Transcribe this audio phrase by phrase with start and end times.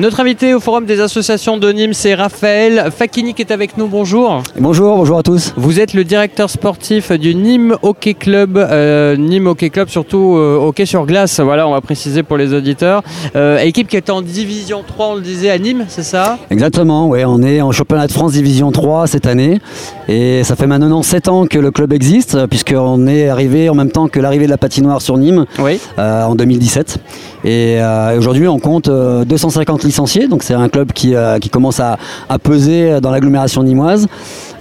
[0.00, 3.86] Notre invité au Forum des associations de Nîmes, c'est Raphaël Fakini qui est avec nous.
[3.86, 4.42] Bonjour.
[4.58, 5.52] Bonjour, bonjour à tous.
[5.58, 8.56] Vous êtes le directeur sportif du Nîmes Hockey Club.
[8.56, 11.38] Euh, Nîmes Hockey Club, surtout euh, hockey sur glace.
[11.40, 13.02] Voilà, on va préciser pour les auditeurs.
[13.36, 16.38] Euh, équipe qui est en division 3, on le disait, à Nîmes, c'est ça?
[16.50, 17.22] Exactement, oui.
[17.26, 19.60] On est en championnat de France division 3 cette année.
[20.08, 23.90] Et ça fait maintenant 7 ans que le club existe, puisqu'on est arrivé en même
[23.92, 25.78] temps que l'arrivée de la patinoire sur Nîmes Oui.
[25.98, 26.96] en 2017.
[27.44, 27.78] Et
[28.16, 31.98] aujourd'hui, on compte 250 licenciés, donc c'est un club qui, qui commence à,
[32.42, 34.06] peser dans l'agglomération nîmoise,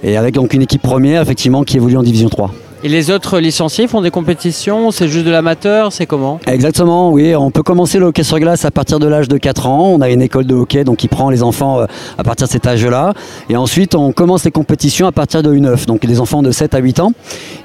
[0.03, 2.51] et avec une équipe première effectivement qui évolue en Division 3.
[2.81, 6.39] Et les autres licenciés font des compétitions C'est juste de l'amateur C'est comment?
[6.47, 7.35] Exactement, oui.
[7.35, 9.89] On peut commencer le hockey sur glace à partir de l'âge de 4 ans.
[9.89, 11.81] On a une école de hockey donc qui prend les enfants
[12.17, 13.13] à partir de cet âge-là.
[13.49, 16.73] Et ensuite, on commence les compétitions à partir de U9, donc des enfants de 7
[16.73, 17.11] à 8 ans.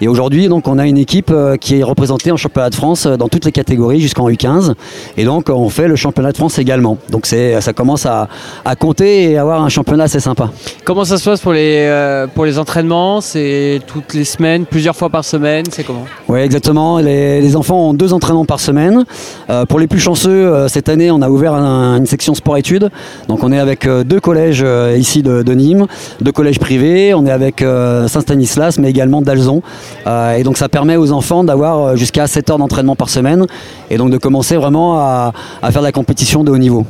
[0.00, 3.28] Et aujourd'hui, donc, on a une équipe qui est représentée en championnat de France dans
[3.28, 4.74] toutes les catégories jusqu'en U15.
[5.16, 6.98] Et donc, on fait le championnat de France également.
[7.10, 8.28] Donc, ça commence à,
[8.64, 10.50] à, compter et avoir un championnat assez sympa.
[10.84, 13.20] Comment ça se passe pour les, euh, pour les entraînements?
[13.20, 16.98] C'est toutes les semaines, plusieurs fois par semaine C'est comment Oui, exactement.
[16.98, 19.04] Les, enfants ont deux entraînements par semaine.
[19.50, 22.90] Euh, pour les plus chanceux, euh, cette année, on a ouvert un, une section sport-études.
[23.28, 24.64] Donc, on est avec euh, deux collèges
[24.96, 25.86] ici de, Nîmes,
[26.20, 27.14] deux collèges privés.
[27.14, 29.62] On est avec Saint-Stanislas, mais également d'Alzon.
[30.06, 33.46] et donc, ça permet aux enfants d'avoir jusqu'à 7 heures d'entraînement par semaine
[33.90, 35.32] et donc de commencer vraiment à
[35.70, 36.84] faire de la compétition de haut niveau.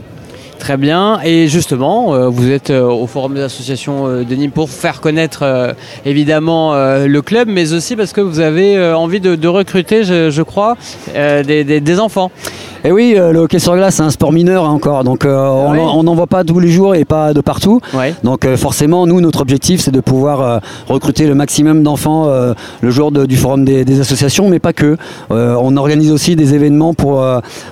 [0.65, 1.21] Très bien.
[1.23, 5.03] Et justement, euh, vous êtes euh, au Forum des associations euh, de Nîmes pour faire
[5.03, 5.75] connaître
[6.07, 10.79] évidemment le club, mais aussi parce que vous avez envie de, recruter, je, crois,
[11.13, 12.31] des, enfants.
[12.87, 15.79] Et oui, le hockey sur glace, c'est un sport mineur hein, encore, donc euh, oui.
[15.81, 17.81] on n'en voit pas tous les jours et pas de partout.
[17.95, 18.15] Ouais.
[18.25, 22.29] Donc euh, forcément, nous, notre objectif, c'est de pouvoir euh, recruter le maximum d'enfants
[22.83, 24.99] le jour de, du forum des, des, associations, mais pas que.
[25.31, 27.25] on organise aussi des événements pour,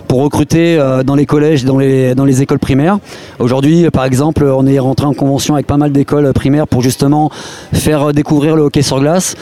[0.09, 2.99] pour recruter dans les collèges, dans les, dans les écoles primaires.
[3.39, 7.31] Aujourd'hui, par exemple, on est rentré en convention avec pas mal d'écoles primaires pour justement
[7.75, 9.35] faire découvrir le hockey sur glace,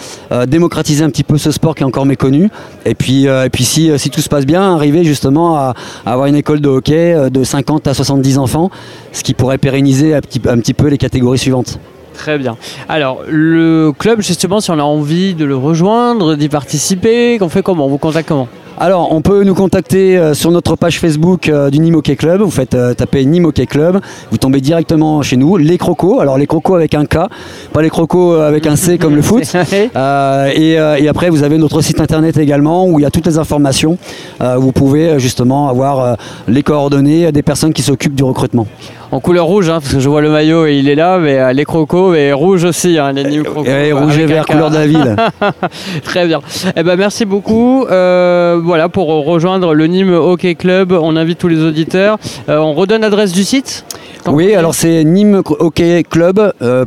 [0.49, 2.51] démocratiser un petit peu ce sport qui est encore méconnu.
[2.85, 6.27] Et puis, et puis si, si tout se passe bien, arriver justement à à, avoir
[6.27, 8.71] une école de hockey de 50 à 70 enfants,
[9.13, 11.79] ce qui pourrait pérenniser un petit, un petit peu les catégories suivantes.
[12.15, 12.57] Très bien.
[12.89, 17.63] Alors, le club, justement, si on a envie de le rejoindre, d'y participer, qu'on fait
[17.63, 17.87] comment?
[17.87, 18.49] On vous contacte comment?
[18.83, 22.41] Alors, on peut nous contacter euh, sur notre page Facebook euh, du Nîmes Hockey Club.
[22.41, 24.01] Vous faites euh, taper Nîmes Hockey Club.
[24.31, 25.59] Vous tombez directement chez nous.
[25.59, 26.19] Les crocos.
[26.19, 27.29] Alors, les crocos avec un K,
[27.75, 29.43] pas les crocos avec un C comme le foot.
[29.97, 33.27] Euh, et, et, après, vous avez notre site internet également où il y a toutes
[33.27, 33.99] les informations.
[34.41, 36.17] Euh, vous pouvez justement avoir
[36.49, 38.67] les coordonnées des personnes qui s'occupent du recrutement
[39.13, 41.39] en couleur rouge, hein, parce que je vois le maillot et il est là, mais
[41.39, 43.67] euh, les crocos, et rouge aussi, hein, les Nîmes crocos.
[43.69, 45.17] Et rouge et vert, couleur de la ville.
[46.05, 46.41] Très bien.
[46.77, 47.87] Eh ben, merci beaucoup.
[47.91, 52.19] Euh, voilà, pour rejoindre le Nîmes Hockey Club, on invite tous les auditeurs.
[52.49, 53.85] Euh, on redonne l'adresse du site
[54.29, 56.61] oui, alors c'est nimehockeyclub.fr.
[56.63, 56.85] Euh,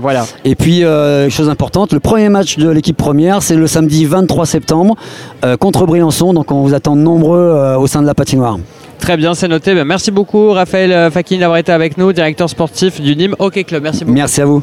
[0.00, 0.26] voilà.
[0.44, 4.46] Et puis, euh, chose importante, le premier match de l'équipe première, c'est le samedi 23
[4.46, 4.96] septembre
[5.44, 6.32] euh, contre Briançon.
[6.32, 8.58] Donc, on vous attend nombreux au sein de la patinoire.
[8.98, 9.74] Très bien, c'est noté.
[9.74, 13.82] Ben, merci beaucoup, Raphaël Fakine, d'avoir été avec nous, directeur sportif du Nîmes Hockey Club.
[13.82, 14.14] Merci beaucoup.
[14.14, 14.62] Merci à vous.